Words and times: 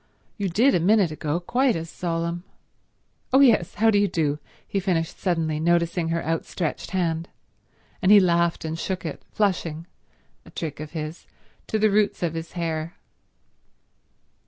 You 0.35 0.49
did 0.49 0.73
a 0.73 0.79
minute 0.79 1.11
ago, 1.11 1.39
quite 1.39 1.75
as 1.75 1.87
solemn. 1.87 2.43
Oh 3.31 3.39
yes—how 3.39 3.91
do 3.91 3.99
you 3.99 4.07
do," 4.07 4.39
he 4.67 4.79
finished 4.79 5.19
suddenly, 5.19 5.59
noticing 5.59 6.07
her 6.09 6.25
outstretched 6.25 6.89
hand. 6.89 7.29
And 8.01 8.11
he 8.11 8.19
laughed 8.19 8.65
and 8.65 8.79
shook 8.79 9.05
it, 9.05 9.21
flushing—a 9.31 10.49
trick 10.49 10.79
of 10.79 10.93
his—to 10.93 11.77
the 11.77 11.91
roots 11.91 12.23
of 12.23 12.33
his 12.33 12.53
hair. 12.53 12.95